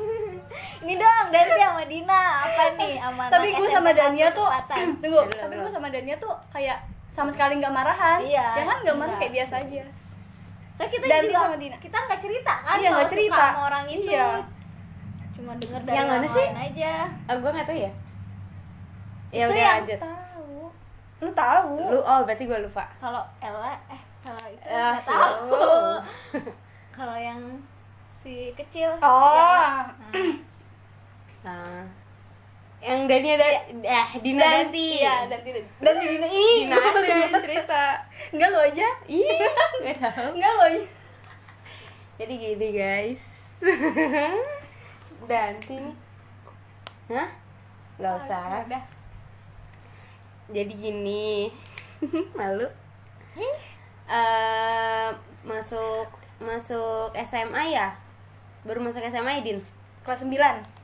Ini 0.84 0.94
dong 1.00 1.26
Danti 1.32 1.56
sama 1.56 1.84
Dina 1.88 2.44
apa 2.44 2.62
nih 2.76 3.00
sama 3.00 3.24
tapi 3.32 3.48
gue 3.56 3.68
sama 3.72 3.88
Dania 3.88 4.28
tuh 4.36 4.48
tunggu 5.00 5.00
Belum, 5.00 5.26
tapi 5.32 5.54
gue 5.56 5.70
sama 5.72 5.88
Dania 5.88 6.16
tuh 6.20 6.36
kayak 6.52 6.76
sama 7.14 7.30
sekali 7.30 7.56
nggak 7.56 7.70
marahan 7.72 8.18
Iya, 8.20 8.46
ya 8.52 8.64
kan 8.64 8.76
nggak 8.80 8.92
marah 8.92 9.06
enggak. 9.08 9.20
kayak 9.22 9.34
biasa 9.36 9.54
aja 9.60 9.82
So 10.74 10.82
kita 10.84 11.06
Danti 11.06 11.30
juga 11.30 11.38
sama 11.40 11.56
Dina. 11.56 11.76
kita 11.78 11.96
nggak 12.00 12.20
cerita 12.20 12.54
kan 12.58 12.76
Iya, 12.76 12.90
kalau 12.90 12.98
suka 13.00 13.12
cerita. 13.14 13.44
sama 13.46 13.62
orang 13.64 13.84
itu. 13.88 14.10
Iya. 14.10 14.26
Cuma 15.32 15.52
denger 15.54 15.80
dari 15.80 15.94
Yang 15.94 16.06
mana 16.08 16.26
sih? 16.28 16.46
aja. 16.50 16.92
oh 17.24 17.36
gue 17.36 17.50
nggak 17.52 17.66
tahu 17.66 17.78
ya 17.78 17.92
ya 19.30 19.40
Itu 19.40 19.50
udah 19.50 19.58
yang 19.60 19.76
lanjut 19.76 19.98
tahu 20.00 20.54
lu 21.16 21.30
tahu 21.32 21.72
lu 21.88 21.98
oh 22.00 22.20
berarti 22.20 22.44
gue 22.44 22.58
lupa 22.60 22.84
Kalau 22.98 23.22
Ella 23.38 23.74
eh 23.88 24.02
kalau 24.20 24.44
itu 24.46 24.64
Ah, 24.64 24.74
nggak 24.90 25.00
sih. 25.00 25.10
tahu. 25.10 25.48
kalau 26.96 27.16
yang 27.16 27.40
si 28.16 28.34
kecil. 28.52 28.90
oh 28.98 29.78
nah 31.40 31.84
yang 32.84 33.08
Dani 33.08 33.28
ada 33.32 33.48
eh 33.80 34.08
Dina 34.20 34.44
dan 34.44 34.68
Danti 34.68 35.00
iya 35.00 35.24
dan 35.24 35.40
tidak 35.40 35.64
dan 35.80 35.94
Dina. 35.96 36.26
Ih 36.28 36.68
Dina 36.68 36.76
aja 36.76 37.40
cerita. 37.40 37.82
Enggak 38.28 38.48
lu 38.52 38.58
aja. 38.60 38.88
Iya 39.08 39.48
nggak 39.80 39.96
tahu. 40.04 40.28
Enggak 40.36 40.52
lu 40.52 40.62
aja. 40.68 40.80
Jadi 42.20 42.34
gini 42.36 42.68
guys. 42.76 43.22
Danti 45.30 45.74
nih. 45.80 45.96
Hah? 47.08 47.28
Gak 47.96 48.14
usah. 48.20 48.68
Udah. 48.68 48.84
Jadi 50.52 50.72
gini. 50.76 51.48
Malu. 52.38 52.68
Eh, 54.04 55.08
Masuk 55.40 56.08
Masuk 56.36 57.16
SMA 57.24 57.72
ya? 57.72 57.88
Baru 58.68 58.84
masuk 58.84 59.00
SMA 59.08 59.40
ya 59.40 59.42
Din? 59.44 59.60
kelas 60.04 60.20
9 60.20 60.83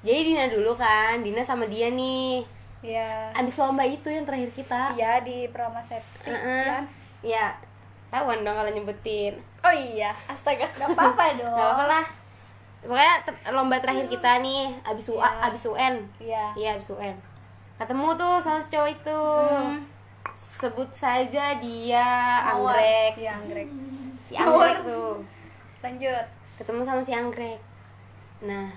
Jadi 0.00 0.20
Dina 0.26 0.48
dulu 0.48 0.72
kan 0.74 1.20
Dina 1.20 1.40
sama 1.40 1.68
dia 1.68 1.92
nih. 1.92 2.40
Iya. 2.80 3.36
Abis 3.36 3.60
lomba 3.60 3.84
itu 3.84 4.08
yang 4.08 4.24
terakhir 4.24 4.48
kita. 4.52 4.96
Iya 4.96 5.20
di 5.20 5.44
Pramasepti 5.48 6.24
Heeh. 6.26 6.64
kan? 6.66 6.84
Ya 7.20 7.52
Tahuan 8.08 8.42
dong 8.42 8.56
kalau 8.56 8.70
nyebutin. 8.70 9.36
Oh 9.60 9.70
iya. 9.70 10.10
Astaga. 10.24 10.64
Gak 10.72 10.88
apa-apa 10.90 11.36
dong. 11.36 11.52
Gak 11.58 11.70
apa 11.74 11.84
lah. 11.86 12.04
Pokoknya 12.80 13.14
ter- 13.22 13.52
lomba 13.52 13.76
terakhir 13.76 14.08
kita 14.08 14.40
nih 14.40 14.72
Abis, 14.80 15.12
UA, 15.12 15.20
Iya. 15.20 15.44
abis 15.44 15.62
UN 15.68 15.94
iya. 16.16 16.44
Iya 16.56 16.70
abis 16.74 16.88
UN 16.90 17.12
Ketemu 17.76 18.08
tuh 18.16 18.34
sama 18.40 18.56
si 18.56 18.72
cowok 18.72 18.88
itu. 18.90 19.20
Hmm. 19.52 19.84
Sebut 20.32 20.88
saja 20.90 21.60
dia 21.60 22.08
Mawar. 22.42 22.72
Anggrek. 22.72 23.12
Iya 23.16 23.30
anggrek. 23.36 23.68
Si 24.18 24.32
Anggrek 24.32 24.78
tuh. 24.80 25.20
Lanjut. 25.80 26.24
Ketemu 26.56 26.80
sama 26.80 27.00
si 27.00 27.12
Anggrek. 27.12 27.60
Nah 28.40 28.72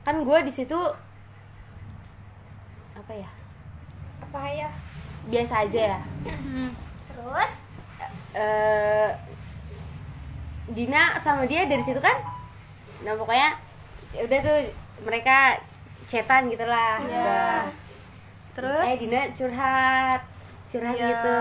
Kan 0.00 0.24
gue 0.24 0.38
di 0.42 0.52
situ 0.52 0.80
Apa 2.96 3.12
ya? 3.12 3.30
Apa 4.20 4.40
ya 4.48 4.70
Biasa 5.28 5.68
aja 5.68 5.80
ya. 5.96 5.98
Terus? 7.12 7.52
Eh 8.32 9.08
Dina 10.70 11.18
sama 11.18 11.44
dia 11.44 11.66
dari 11.66 11.82
situ 11.82 11.98
kan? 11.98 12.14
Nah 13.02 13.14
pokoknya 13.14 13.58
Udah 14.16 14.38
tuh 14.40 14.58
mereka 15.02 15.58
Cetan 16.10 16.50
gitu 16.50 16.66
lah. 16.66 16.98
Iya. 16.98 17.06
Udah. 17.06 17.62
terus? 18.50 18.86
Eh 18.86 18.96
Dina 18.98 19.20
curhat. 19.30 20.20
Curhat 20.66 20.94
Iya. 20.94 21.06
gitu. 21.06 21.38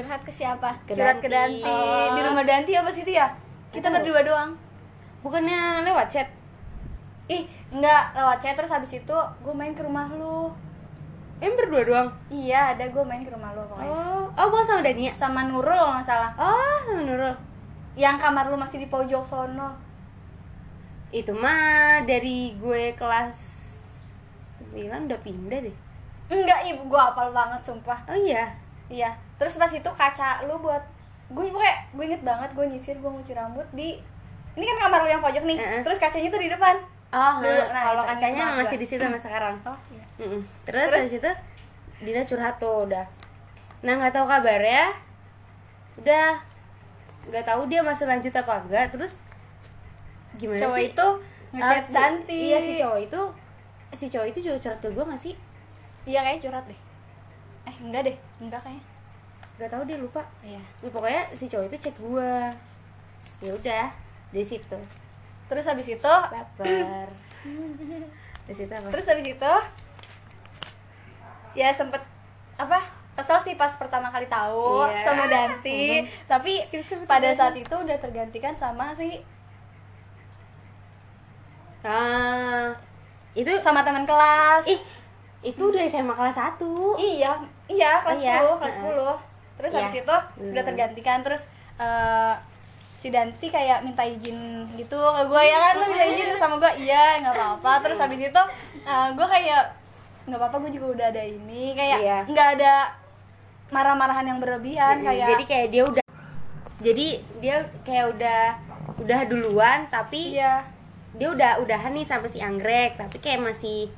Curhat 0.00 0.20
ke 0.24 0.32
siapa? 0.32 0.70
Ke 0.88 0.96
curhat 0.96 1.20
ke 1.20 1.28
Danti. 1.28 1.60
Danti. 1.60 2.16
di 2.16 2.20
rumah 2.24 2.44
Danti 2.44 2.72
apa 2.72 2.88
sih 2.88 3.04
itu 3.04 3.12
ya? 3.12 3.28
Kita 3.68 3.92
berdua 3.92 4.24
doang. 4.24 4.50
Bukannya 5.20 5.84
lewat 5.84 6.08
chat? 6.08 6.28
Ih 7.28 7.44
enggak 7.68 8.16
lewat 8.16 8.38
chat 8.40 8.56
terus 8.56 8.72
habis 8.72 8.92
itu 8.96 9.16
gue 9.16 9.54
main 9.54 9.76
ke 9.76 9.84
rumah 9.84 10.08
lu. 10.12 10.48
Em 11.38 11.54
berdua 11.54 11.82
doang? 11.86 12.08
Iya 12.32 12.74
ada 12.74 12.90
gue 12.90 13.04
main 13.06 13.22
ke 13.22 13.30
rumah 13.30 13.54
lu 13.54 13.62
pokoknya. 13.68 13.92
Oh 13.92 14.26
Oh 14.38 14.46
bukan 14.50 14.66
sama 14.66 14.80
Dania? 14.82 15.12
Sama 15.14 15.46
Nurul 15.46 15.74
kalau 15.74 15.94
nggak 15.98 16.06
salah. 16.06 16.30
Oh 16.38 16.78
sama 16.86 17.02
Nurul. 17.02 17.34
Yang 17.98 18.16
kamar 18.22 18.44
lu 18.50 18.56
masih 18.58 18.78
di 18.82 18.88
pojok 18.90 19.22
sono. 19.26 19.74
Itu 21.10 21.34
mah 21.34 22.06
dari 22.06 22.54
gue 22.58 22.94
kelas 22.94 23.34
9 24.74 25.10
udah 25.10 25.20
pindah 25.22 25.60
deh. 25.62 25.76
Enggak 26.28 26.66
ibu 26.70 26.86
gue 26.86 27.00
apal 27.00 27.30
banget 27.30 27.60
sumpah. 27.66 27.98
Oh 28.06 28.18
iya? 28.18 28.50
Iya. 28.86 29.14
Terus 29.38 29.58
pas 29.58 29.70
itu 29.70 29.90
kaca 29.94 30.46
lu 30.46 30.58
buat 30.58 30.82
gue 31.28 31.44
pokoknya 31.52 31.76
gue 31.92 32.04
inget 32.08 32.22
banget 32.24 32.50
gue 32.56 32.64
nyisir 32.64 32.96
gue 32.96 33.10
nguci 33.10 33.36
rambut 33.36 33.66
di 33.76 34.00
ini 34.56 34.64
kan 34.64 34.88
kamar 34.88 35.04
lu 35.04 35.10
yang 35.12 35.20
pojok 35.20 35.44
nih. 35.44 35.58
Heeh. 35.60 35.80
terus 35.84 36.00
kacanya 36.00 36.32
tuh 36.32 36.40
di 36.40 36.48
depan 36.48 36.74
Oh, 37.08 37.40
nah, 37.40 37.72
nah, 37.72 37.82
kalau 37.88 38.02
kacanya 38.04 38.44
masih 38.52 38.76
gua. 38.76 38.82
di 38.84 38.86
situ 38.86 39.00
sampai 39.00 39.22
sekarang. 39.22 39.54
oh 39.64 39.78
iya 39.88 40.04
Mm-mm. 40.20 40.42
Terus, 40.68 40.86
Terus? 40.86 40.98
dari 40.98 41.10
situ 41.10 41.30
Dina 41.98 42.22
curhat 42.22 42.54
tuh 42.60 42.84
udah. 42.84 43.06
Nah 43.80 43.92
nggak 43.96 44.12
tahu 44.12 44.26
kabarnya. 44.26 44.92
Udah 45.96 46.36
nggak 47.26 47.44
tahu 47.44 47.60
dia 47.66 47.80
masih 47.80 48.04
lanjut 48.04 48.30
apa 48.30 48.54
enggak. 48.60 48.92
Terus 48.92 49.12
gimana 50.36 50.60
cowok 50.60 50.76
sih? 50.76 50.88
itu 50.90 51.06
ngechat 51.50 51.82
si- 51.82 51.94
Danti 51.94 52.38
Iya 52.44 52.58
si 52.60 52.72
cowok 52.76 52.98
itu 53.00 53.20
si 53.90 54.06
cowok 54.06 54.26
itu 54.28 54.38
juga 54.44 54.56
curhat 54.60 54.78
ke 54.78 54.88
gue 54.88 55.04
nggak 55.04 55.18
sih? 55.18 55.34
iya 56.04 56.20
kayak 56.22 56.40
curhat 56.40 56.64
deh 56.68 56.80
eh 57.64 57.76
enggak 57.82 58.02
deh 58.04 58.16
enggak 58.38 58.60
kayaknya 58.62 58.84
Gak 59.58 59.74
tahu 59.74 59.82
dia 59.82 59.98
lupa. 59.98 60.22
iya 60.38 60.62
Ya, 60.78 60.86
pokoknya 60.86 61.26
si 61.34 61.50
cowok 61.50 61.66
itu 61.66 61.76
chat 61.82 61.96
gue. 61.98 62.30
Ya 63.40 63.50
udah 63.50 63.86
dari 64.30 64.46
situ. 64.46 64.78
Terus 65.48 65.64
habis 65.64 65.88
itu 65.88 66.14
Baper. 66.28 67.08
Dari 68.44 68.54
situ 68.58 68.70
apa? 68.70 68.88
terus 68.88 69.04
habis 69.04 69.26
itu 69.26 69.52
ya 71.54 71.68
sempet 71.70 72.00
apa 72.54 72.78
kesel 73.14 73.38
sih 73.42 73.54
pas 73.54 73.72
pertama 73.72 74.08
kali 74.08 74.26
tahu 74.26 74.84
Iya. 74.84 75.02
sama 75.02 75.24
Danti 75.26 76.06
tapi 76.24 76.62
Skripsi 76.62 77.02
pada 77.04 77.32
saat 77.32 77.52
itu 77.52 77.72
udah 77.72 77.96
tergantikan 77.96 78.52
sama 78.52 78.92
si 78.92 79.18
Ah, 81.80 82.74
itu 83.32 83.48
sama 83.62 83.80
teman 83.80 84.02
kelas 84.02 84.66
ih 84.66 84.80
itu 85.40 85.62
udah 85.62 85.86
SMA 85.86 86.10
kelas 86.10 86.34
1 86.34 86.58
iya 86.98 87.30
iya 87.66 88.02
kelas 88.02 88.18
Oh, 88.18 88.20
iya. 88.20 88.36
10 88.36 88.58
kelas 88.58 88.76
Heeh. 88.76 88.90
10 88.90 89.14
terus 89.56 89.70
Iya. 89.70 89.78
habis 89.80 89.94
itu 89.96 90.16
Hmm. 90.34 90.50
udah 90.52 90.64
tergantikan 90.64 91.18
terus 91.22 91.42
eh, 91.78 92.34
si 92.98 93.14
Danti 93.14 93.46
kayak 93.46 93.86
minta 93.86 94.02
izin 94.02 94.66
gitu 94.74 94.98
ke 94.98 95.22
gue 95.30 95.42
ya 95.46 95.58
kan? 95.70 95.74
Lu 95.78 95.86
minta 95.86 96.06
izin 96.06 96.34
sama 96.34 96.58
gue 96.58 96.72
iya 96.82 97.22
nggak 97.22 97.34
apa-apa. 97.34 97.72
Terus 97.86 97.98
habis 98.02 98.18
itu 98.18 98.42
gue 99.14 99.26
kayak 99.30 99.62
nggak 100.26 100.38
apa-apa 100.42 100.56
gue 100.66 100.70
juga 100.74 100.86
udah 100.98 101.06
ada 101.14 101.22
ini. 101.22 101.78
Kayak 101.78 101.98
Iya. 102.02 102.18
nggak 102.26 102.48
ada 102.58 102.74
marah-marahan 103.68 104.26
yang 104.26 104.40
berlebihan 104.40 105.04
kayak 105.04 105.28
jadi 105.36 105.44
kayak 105.44 105.68
dia 105.68 105.82
udah 105.84 106.04
jadi 106.80 107.06
dia 107.38 107.56
kayak 107.84 108.06
udah 108.16 108.40
udah 108.98 109.20
duluan 109.28 109.84
tapi 109.92 110.40
iya. 110.40 110.64
dia 111.14 111.28
udah 111.28 111.60
udahan 111.60 111.92
nih 111.92 112.06
sampai 112.08 112.32
si 112.32 112.40
anggrek 112.40 112.96
tapi 112.96 113.20
kayak 113.20 113.44
masih 113.44 113.92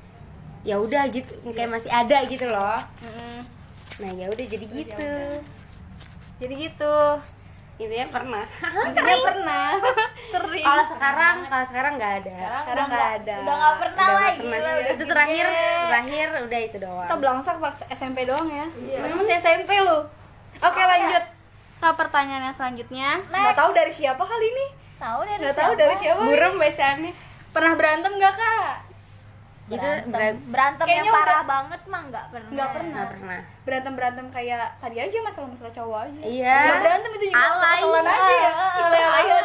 ya 0.67 0.77
udah 0.77 1.09
gitu 1.09 1.33
kayak 1.55 1.71
masih 1.73 1.89
ada 1.89 2.21
gitu 2.29 2.45
loh. 2.51 2.77
Mm-mm. 3.01 3.39
nah 4.01 4.11
ya 4.13 4.27
udah 4.29 4.47
jadi 4.49 4.67
gitu. 4.67 4.97
udah. 4.97 5.39
jadi 6.41 6.55
gitu 6.69 6.97
intinya 7.81 8.09
pernah. 8.13 8.45
Intinya 8.61 9.17
pernah. 9.25 9.67
Sering. 10.37 10.65
Kalau 10.65 10.85
sekarang 10.85 11.37
kalau 11.49 11.65
sekarang 11.65 11.93
nggak 11.97 12.13
ada. 12.23 12.37
Sekarang 12.61 12.87
nggak 12.93 13.11
ada. 13.23 13.35
Udah 13.41 13.55
nggak 13.57 13.77
pernah 13.81 14.05
Udah 14.05 14.19
lagi. 14.21 14.39
pernah. 14.39 14.59
lah, 14.61 14.73
udah 14.77 14.93
itu 14.93 15.05
terakhir 15.09 15.47
terakhir 15.89 16.27
udah 16.45 16.61
itu 16.61 16.77
doang. 16.77 17.07
Kita 17.09 17.17
belangsak 17.17 17.57
pas 17.57 17.77
SMP 17.89 18.19
doang 18.29 18.49
ya. 18.53 18.67
Iya. 18.69 18.99
masih 19.17 19.37
SMP 19.41 19.71
lu. 19.81 19.99
Oke 20.61 20.83
lanjut. 20.85 21.25
Ke 21.81 21.89
pertanyaan 21.97 22.53
yang 22.53 22.57
selanjutnya. 22.57 23.09
Nggak 23.33 23.57
tahu 23.57 23.71
dari 23.73 23.93
siapa 23.93 24.21
kali 24.21 24.47
ini. 24.53 24.67
Tahu 25.01 25.21
dari 25.25 25.41
nggak 25.41 25.57
tahu 25.57 25.73
dari 25.73 25.95
siapa. 25.97 26.21
Burem 26.21 26.55
biasanya 26.61 27.13
pernah 27.51 27.75
berantem 27.75 28.15
nggak 28.15 28.35
kak 28.39 28.90
gitu 29.71 29.87
Berantem, 30.11 30.35
berantem 30.45 30.83
yang 30.83 30.91
Kayaknya 30.99 31.13
parah 31.15 31.31
udah- 31.33 31.47
banget 31.49 31.81
mah 31.85 32.03
nggak 32.05 32.27
pernah. 32.29 32.51
Nggak 32.51 32.69
pernah. 32.69 32.91
nggak 32.93 33.09
pernah 33.09 33.39
berantem 33.63 33.93
berantem 33.95 34.27
kayak 34.29 34.59
tadi 34.77 34.97
aja 34.99 35.17
masalah 35.21 35.47
masalah 35.47 35.71
cowok 35.71 35.99
aja 36.05 36.21
Iya. 36.21 36.59
Nggak 36.61 36.79
berantem 36.81 37.11
itu 37.13 37.25
juga 37.29 37.39
Alay. 37.41 37.55
kesalahan 37.79 38.07
aja 38.09 38.33
ya 38.35 38.51
alay-alayan 38.81 39.45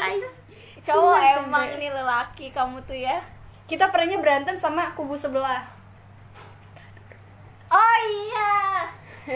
Cowok 0.81 1.13
Cuma 1.13 1.33
emang 1.35 1.67
nih 1.75 1.91
lelaki 1.91 2.45
kamu 2.49 2.77
tuh 2.83 2.93
ya. 2.95 3.17
kita 3.65 3.85
pernahnya 3.87 4.17
berantem 4.17 4.55
sama 4.55 4.89
kubu 4.91 5.13
sebelah 5.15 5.61
Oh 7.67 7.97
iya. 8.03 8.53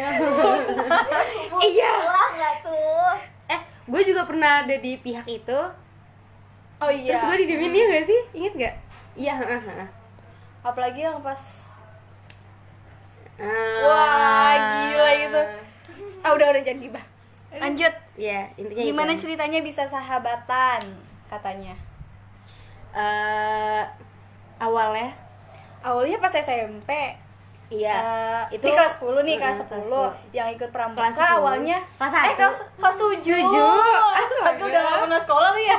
iya 1.67 1.91
Lah 1.99 2.29
nggak 2.31 2.55
tuh. 2.61 3.13
eh 3.47 3.59
gue 3.83 4.01
juga 4.03 4.21
pernah 4.23 4.61
ada 4.61 4.75
di 4.75 4.93
pihak 4.95 5.25
itu 5.25 5.59
oh 6.77 6.91
iya 6.91 7.09
terus 7.11 7.25
gue 7.25 7.37
didiemin 7.41 7.71
dia 7.71 7.85
gak 7.89 8.05
sih 8.05 8.19
inget 8.31 8.53
gak 8.55 8.75
iya 9.15 9.33
heeh, 9.35 9.57
heeh. 9.59 9.87
Apalagi 10.61 11.01
yang 11.01 11.19
pas 11.19 11.65
Ah. 13.35 13.47
wah 13.81 14.51
gila 14.83 15.11
itu 15.15 15.41
ah 16.19 16.31
udah 16.35 16.47
udah 16.49 16.59
jangan 16.59 16.79
gibah 16.81 17.05
lanjut 17.51 17.93
ya 18.13 18.51
intinya 18.53 18.83
gimana 18.83 19.11
itu. 19.11 19.21
ceritanya 19.23 19.59
bisa 19.61 19.87
sahabatan 19.87 20.83
katanya 21.25 21.71
eh 22.91 23.83
awalnya 24.57 25.15
awalnya 25.79 26.19
pas 26.19 26.35
SMP 26.35 26.91
iya 27.69 27.95
Eh, 28.49 28.57
itu 28.57 28.65
di 28.65 28.73
kelas 28.73 28.97
10 28.97 29.23
nih, 29.23 29.37
kelas 29.37 29.55
Mm-mm, 29.55 29.71
10, 29.71 29.71
kelas 29.71 29.87
10. 29.87 30.35
yang 30.35 30.47
ikut 30.49 30.69
pramuka 30.69 30.99
Kelas 30.99 31.15
10. 31.15 31.31
awalnya 31.31 31.77
Kelas 31.95 32.11
eh 32.11 32.17
satu. 32.19 32.35
kelas 32.35 32.57
kelas 32.75 32.95
7. 32.97 33.23
Tujuh. 33.39 33.71
Astaga, 34.11 34.63
udah 34.65 34.81
lama 34.83 35.15
sekolah 35.15 35.49
tuh 35.49 35.63
ya. 35.63 35.77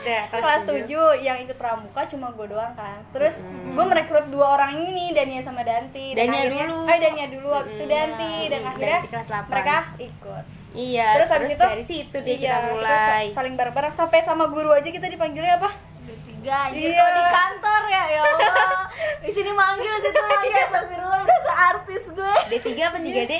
Udah, 0.00 0.22
kelas 0.32 0.62
tujuh. 0.64 1.06
7 1.12 1.20
yang 1.20 1.36
ikut 1.38 1.54
pramuka 1.54 2.02
cuma 2.06 2.28
gue 2.30 2.46
doang 2.46 2.72
kan. 2.72 2.96
Terus 3.10 3.38
gue 3.44 3.84
merekrut 3.84 4.26
dua 4.28 4.56
orang 4.56 4.80
ini, 4.82 5.12
Dania 5.12 5.40
sama 5.40 5.60
Danti. 5.60 6.12
Dan 6.12 6.26
Dania 6.26 6.40
akhirnya- 6.42 6.66
dulu. 6.66 6.78
Eh 6.86 6.98
Dania 6.98 7.26
dulu 7.28 7.48
habis 7.50 7.72
itu 7.72 7.84
Danti 7.84 8.32
dan 8.48 8.60
akhirnya 8.64 8.98
Danti 8.98 9.08
kelas 9.10 9.28
8. 9.28 9.50
mereka 9.50 9.76
ikut. 9.98 10.44
iya 10.70 11.18
terus 11.18 11.26
habis 11.28 11.50
itu 11.50 11.58
dari 11.60 11.82
situ 11.82 12.16
dia 12.20 12.30
iya, 12.30 12.38
kita 12.38 12.56
terus 12.62 12.74
mulai 12.78 13.24
saling 13.28 13.54
bareng-bareng 13.54 13.90
sampai 13.90 14.22
sama 14.22 14.46
guru 14.46 14.70
aja 14.70 14.86
kita 14.86 15.02
dipanggilnya 15.04 15.58
apa? 15.58 15.66
tiga 16.06 16.70
Iya. 16.70 16.94
kalau 16.94 17.10
di 17.12 17.24
kantor 17.28 17.82
ya 17.84 18.02
ya 18.08 18.20
Allah 18.22 18.54
di 19.26 19.30
sini 19.30 19.50
manggil 19.52 19.90
situ 19.98 20.14
manggil 20.16 20.54
astagfirullah 20.56 21.20
berasa 21.20 21.52
artis 21.68 22.02
gue 22.08 22.34
D3 22.48 22.66
apa 22.80 22.98
3D? 22.98 23.32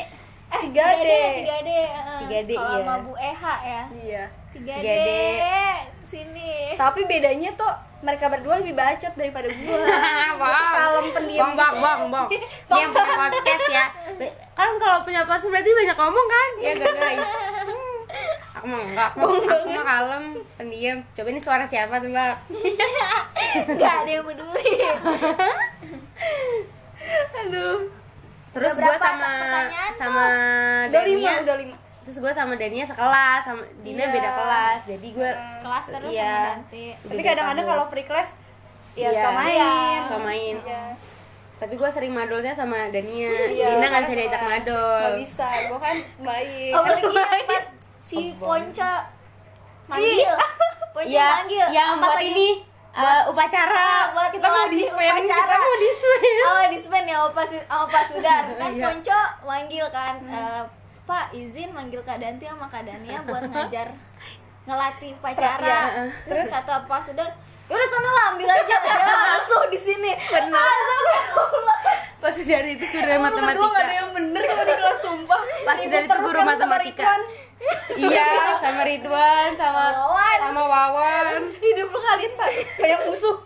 eh 0.51 0.63
3D. 0.67 0.75
3D 0.75 1.11
3D 1.39 1.71
eh. 1.71 1.89
3D, 2.21 2.51
kalau 2.53 2.67
iya. 2.69 2.83
sama 2.83 2.95
Bu 2.99 3.13
Eha 3.15 3.55
ya 3.63 3.83
Iya. 3.95 4.25
3D, 4.51 4.71
3D. 4.75 5.11
Sini 6.11 6.75
Tapi 6.75 7.07
bedanya 7.07 7.55
tuh 7.55 7.71
mereka 8.01 8.33
berdua 8.33 8.65
lebih 8.65 8.73
bacot 8.73 9.13
daripada 9.13 9.49
gue. 9.53 9.81
Bang, 10.41 10.73
kalem 10.81 11.07
pendiam 11.13 11.53
bang, 11.53 11.75
bang, 11.77 11.77
bang, 11.77 12.01
bang. 12.15 12.27
Ini 12.33 12.81
yang 12.81 12.91
punya 12.97 13.15
podcast 13.15 13.65
ya. 13.69 13.87
Kan 14.57 14.71
kalau 14.81 14.99
punya 15.05 15.23
podcast 15.29 15.53
berarti 15.53 15.71
banyak 15.71 15.97
ngomong 16.01 16.27
kan? 16.27 16.51
Ya 16.65 16.71
gak 16.81 16.95
guys? 16.97 17.21
Hmm. 17.21 17.97
Aku 18.59 18.65
mah 18.67 18.81
enggak, 18.83 19.11
aku, 19.15 19.27
aku 19.47 19.69
mah 19.71 19.85
kalem, 19.87 20.25
pendiam. 20.57 20.99
Coba 21.13 21.29
ini 21.29 21.41
suara 21.41 21.65
siapa 21.69 22.01
tuh 22.01 22.11
mbak? 22.11 22.35
nggak 23.79 23.95
ada 24.05 24.11
yang 24.11 24.25
peduli 24.25 24.75
Aduh. 27.45 27.79
Terus 28.51 28.73
berapa 28.75 28.99
sama 28.99 29.31
sama 29.95 30.25
Udah 30.91 31.03
lima, 31.07 31.23
Dania, 31.23 31.43
udah 31.47 31.57
lima. 31.63 31.77
Terus 32.01 32.17
gue 32.19 32.33
sama 32.33 32.55
Dania 32.55 32.83
sekelas, 32.83 33.41
sama 33.43 33.63
Dina 33.79 34.03
Iya. 34.03 34.11
beda 34.11 34.31
kelas. 34.33 34.81
Jadi 34.87 35.09
gue 35.11 35.31
kelas 35.61 35.85
terus 35.91 36.11
Iya. 36.11 36.31
sama 36.31 36.49
nanti 36.55 36.85
Tapi 36.99 37.21
kadang-kadang 37.21 37.67
kalau 37.67 37.85
free 37.87 38.03
class 38.03 38.29
ya 38.93 39.07
Iya. 39.07 39.11
suka 39.15 39.31
main. 39.33 39.53
Iya. 39.53 40.01
suka 40.03 40.19
main. 40.19 40.57
Iya. 40.59 40.85
Tapi 41.57 41.75
gue 41.75 41.91
sering 41.91 42.11
madolnya 42.11 42.51
sama 42.51 42.89
Dania. 42.89 43.29
Iya, 43.47 43.67
Dina 43.71 43.87
nggak 43.87 44.03
bisa 44.03 44.15
diajak 44.17 44.43
madol. 44.43 44.97
Nggak 44.99 45.19
bisa, 45.19 45.49
gue 45.67 45.79
kan 45.79 45.97
baik. 46.21 46.71
apalagi 46.73 47.05
yang 47.07 47.47
pas 47.47 47.65
si 48.01 48.21
Ponco 48.35 48.95
manggil 49.87 50.33
Ponco 50.91 51.07
Iya, 51.07 51.27
manggil 51.37 51.67
yang 51.71 51.91
Pas 51.93 52.03
buat 52.03 52.17
lagi- 52.17 52.33
ini 52.33 52.49
uh, 52.91 53.23
upacara. 53.29 53.77
Ah, 53.77 54.03
buat 54.11 54.31
kita 54.31 54.43
mau 54.43 54.57
ngelatih 54.59 54.73
di 54.73 54.85
Sven, 54.85 55.11
upacara. 55.15 55.39
kita 55.39 55.57
mau 55.61 55.77
di 55.77 55.91
Sven. 55.93 56.37
Oh 56.43 56.65
di 56.67 56.79
Sven 56.81 57.05
ya 57.07 57.19
opa 57.23 57.43
si- 57.45 57.63
sama 57.63 57.85
Pak 57.87 58.03
Sudar 58.05 58.43
kan 58.51 58.71
Iya. 58.73 58.83
Ponco 58.83 59.21
manggil 59.45 59.87
kan 59.91 60.15
eh, 60.25 60.63
Pak 61.11 61.35
izin 61.35 61.75
manggil 61.75 62.07
Kak 62.07 62.23
Danti 62.23 62.47
sama 62.47 62.71
Kak 62.71 62.87
Dania 62.87 63.19
buat 63.27 63.43
ngajar 63.43 63.91
ngelatih 64.63 65.11
Iya, 65.11 65.19
upacara 65.19 65.79
heeh. 65.91 66.09
terus 66.23 66.47
kata 66.47 66.87
Pak 66.87 67.01
Sudar 67.03 67.29
yaudah 67.67 67.89
sana 67.89 68.11
lah 68.11 68.25
ambil 68.31 68.47
aja 68.47 68.77
langsung 69.35 69.63
di 69.67 69.79
sini 69.79 70.11
Benar. 70.15 70.59
Astagfirullah. 70.59 71.79
Pas 72.21 72.37
dari 72.37 72.71
itu 72.75 72.85
guru 72.85 73.09
Emang 73.09 73.33
berdua 73.33 73.43
matematika. 73.43 73.67
nggak 73.67 73.83
ada 73.83 73.95
yang 73.97 74.11
bener 74.13 74.43
kalau 74.45 74.63
di 74.63 74.75
kelas 74.77 74.99
sumpah. 75.01 75.41
Pasti 75.41 75.65
Ribut 75.81 75.91
dari 75.91 76.05
itu 76.05 76.11
terus 76.11 76.23
guru 76.23 76.41
matematika. 76.45 77.11
Iya, 77.93 78.29
sama 78.57 78.83
Ridwan, 78.83 79.53
sama 79.53 79.93
Wawan. 79.93 80.39
sama 80.41 80.63
Wawan. 80.65 81.41
Hidup 81.55 81.87
lu 81.87 81.99
kalian 81.99 82.33
pak 82.33 82.49
banyak 82.77 83.01
musuh. 83.05 83.37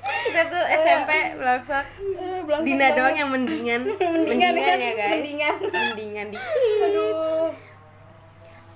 Kita 0.00 0.40
tuh 0.46 0.62
SMP 0.78 1.10
belaksak. 1.34 1.84
Eh, 2.16 2.40
Dina 2.62 2.88
doang 2.92 3.14
yang 3.14 3.28
mendingan. 3.28 3.82
mendingan, 3.84 4.52
Mendingan 4.54 4.78
ya 4.78 4.92
guys. 4.94 5.12
Mendingan. 5.18 5.54
Mendingan 5.66 6.26
di. 6.30 6.36
Aduh. 6.38 7.50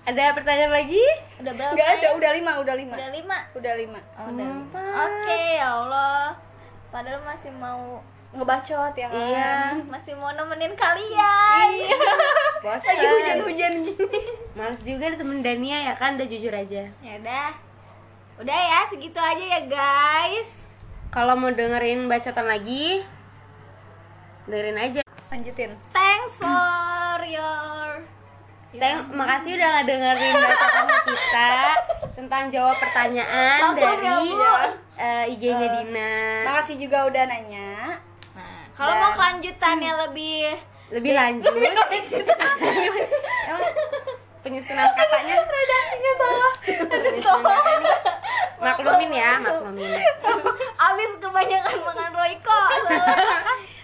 Ada 0.04 0.36
pertanyaan 0.36 0.72
lagi? 0.74 1.00
udah 1.40 1.52
berapa 1.54 1.72
Nggak 1.72 1.88
ada, 1.88 2.04
ya? 2.04 2.10
udah 2.12 2.30
lima, 2.34 2.52
udah 2.60 2.74
lima. 2.76 2.94
udah 2.94 3.10
lima 3.10 3.38
Udah 3.56 3.74
lima. 3.74 4.00
oh, 4.20 4.26
udah 4.28 4.44
lima. 4.44 4.60
Empat. 4.60 4.84
oke 5.00 5.40
ya 5.54 5.68
Allah 5.74 6.24
padahal 6.90 7.20
masih 7.24 7.50
mau 7.52 8.04
Ngebacot 8.34 8.92
ya 8.92 9.06
kan. 9.06 9.14
Iya. 9.16 9.54
masih 9.86 10.12
mau 10.14 10.30
nemenin 10.30 10.74
kalian 10.74 11.66
Iya. 11.70 11.96
Bosan. 12.64 12.82
Lagi 12.90 13.06
hujan-hujan 13.06 13.72
gini. 13.80 14.20
Males 14.52 14.80
juga 14.80 15.04
ada 15.06 15.16
temen 15.16 15.38
Dania 15.38 15.78
ya 15.82 15.94
kan, 15.94 16.14
udah 16.14 16.24
jujur 16.24 16.50
aja. 16.50 16.82
ya 16.98 17.12
udah 17.16 17.48
udah 18.36 18.58
ya 18.58 18.80
segitu 18.84 19.14
aja 19.16 19.38
ya 19.40 19.60
guys 19.64 20.66
Kalau 21.08 21.34
mau 21.34 21.48
dengerin 21.48 22.04
bacotan 22.04 22.44
lagi, 22.44 23.06
dengerin 24.44 24.74
aja. 24.76 25.00
Lanjutin. 25.28 25.70
thanks 25.88 26.34
for 26.34 27.18
your 27.24 28.02
Thank, 28.72 29.06
makasih 29.08 29.54
udah 29.54 29.70
ngedengerin 29.76 30.34
bacotan 30.34 30.86
kita 31.06 31.52
tentang 32.12 32.44
jawab 32.48 32.74
pertanyaan 32.76 33.58
Maklum 33.64 33.78
ya, 33.78 33.90
dari 34.10 34.26
Bu. 34.28 34.50
eh, 34.96 35.24
IG-nya 35.28 35.68
Dina. 35.72 36.14
Makasih 36.44 36.76
juga 36.76 36.98
udah 37.04 37.22
nanya. 37.24 37.98
Kalau 38.74 38.94
mau 38.94 39.12
kelanjutannya 39.14 39.92
lebih 40.06 40.58
Lebih 40.90 41.12
lanjut. 41.14 41.54
Emang 43.48 43.64
penyusunan 44.44 44.92
katanya 44.92 45.34
Redasinya 45.40 46.12
salah. 46.20 46.52
penyusunan. 46.90 47.80
Maklumin 48.60 49.10
ya, 49.10 49.40
maklumin. 49.40 49.88
abis 50.74 51.10
kebanyakan 51.16 51.76
makan 51.80 52.10
Royco 52.12 52.60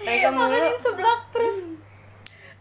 Mereka 0.04 0.28
mulu 0.30 0.68
seblak 0.80 1.20
terus. 1.32 1.58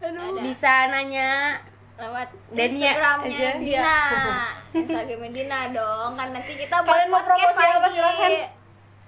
Aduh. 0.00 0.40
bisa 0.40 0.88
nanya 0.88 1.60
lewat 2.00 2.32
Dania 2.56 2.96
Instagramnya 2.96 3.28
aja. 3.36 3.50
Dina 3.60 4.00
Instagramnya 4.72 5.28
Dina 5.28 5.60
dong 5.76 6.16
kan 6.16 6.28
nanti 6.32 6.56
kita 6.56 6.80
buat 6.80 7.04
Kalian 7.04 7.12
mau 7.12 7.20
podcast 7.20 7.36
promosi 7.36 7.64
apa, 7.68 7.88
silakan. 7.92 8.30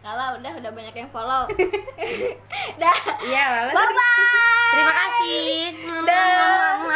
Lah 0.03 0.35
udah 0.35 0.53
udah 0.59 0.71
banyak 0.75 0.95
yang 0.99 1.11
follow. 1.15 1.47
Dah. 2.83 2.99
Iya, 3.23 3.71
bye 3.71 3.71
bye 3.71 4.11
Terima 4.75 4.93
kasih. 4.99 5.47
Dah. 6.03 6.93